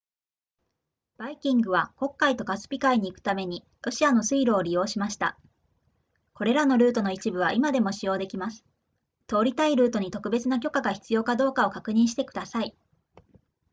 [1.17, 5.37] バイキングは黒海とカスピ海に行くためにロシアの水路を利用しました
[6.33, 8.65] これらのルートの一部は今でも使用できます
[9.27, 12.75] 通りたいルートに特別な許可が必要かどうかを確認してください